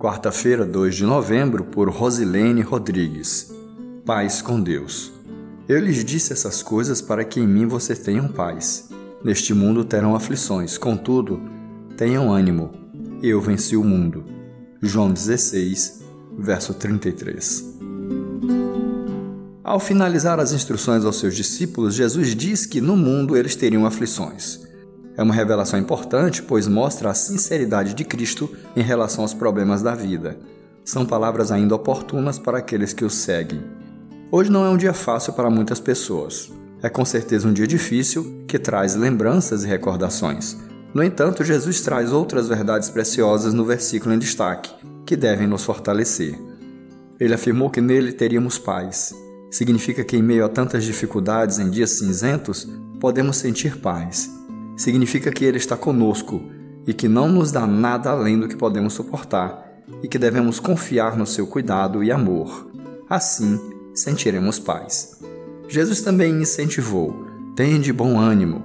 [0.00, 3.52] quarta-feira, 2 de novembro, por Rosilene Rodrigues.
[4.02, 5.12] Paz com Deus.
[5.68, 8.88] Eu lhes disse essas coisas para que em mim vocês tenham paz.
[9.22, 11.38] Neste mundo terão aflições, contudo,
[11.98, 12.70] tenham ânimo.
[13.22, 14.24] Eu venci o mundo.
[14.80, 16.02] João 16,
[16.38, 17.78] verso 33.
[19.62, 24.69] Ao finalizar as instruções aos seus discípulos, Jesus diz que no mundo eles teriam aflições.
[25.20, 29.94] É uma revelação importante, pois mostra a sinceridade de Cristo em relação aos problemas da
[29.94, 30.38] vida.
[30.82, 33.62] São palavras ainda oportunas para aqueles que o seguem.
[34.32, 36.50] Hoje não é um dia fácil para muitas pessoas.
[36.82, 40.56] É com certeza um dia difícil que traz lembranças e recordações.
[40.94, 44.72] No entanto, Jesus traz outras verdades preciosas no versículo em destaque,
[45.04, 46.34] que devem nos fortalecer.
[47.20, 49.14] Ele afirmou que nele teríamos paz.
[49.50, 52.66] Significa que, em meio a tantas dificuldades em dias cinzentos,
[52.98, 54.39] podemos sentir paz
[54.80, 56.40] significa que Ele está conosco
[56.86, 61.18] e que não nos dá nada além do que podemos suportar e que devemos confiar
[61.18, 62.70] no seu cuidado e amor.
[63.08, 63.60] Assim,
[63.94, 65.20] sentiremos paz.
[65.68, 67.26] Jesus também incentivou:
[67.82, 68.64] de bom ânimo.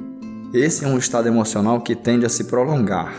[0.54, 3.14] Esse é um estado emocional que tende a se prolongar.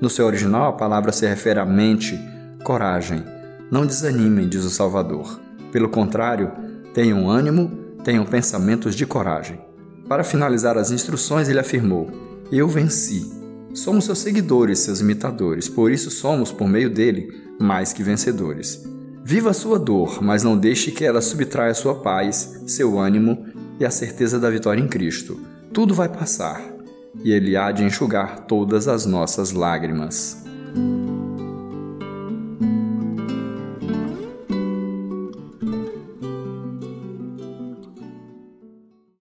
[0.00, 2.18] No seu original, a palavra se refere à mente,
[2.64, 3.22] coragem.
[3.70, 5.38] Não desanimem, diz o Salvador.
[5.70, 6.50] Pelo contrário,
[6.92, 7.70] tenham ânimo,
[8.02, 9.60] tenham pensamentos de coragem.
[10.08, 13.30] Para finalizar as instruções, ele afirmou: eu venci.
[13.72, 18.84] Somos seus seguidores, seus imitadores, por isso somos, por meio dele, mais que vencedores.
[19.24, 23.46] Viva a sua dor, mas não deixe que ela subtraia sua paz, seu ânimo
[23.78, 25.38] e a certeza da vitória em Cristo.
[25.72, 26.60] Tudo vai passar,
[27.22, 30.44] e ele há de enxugar todas as nossas lágrimas.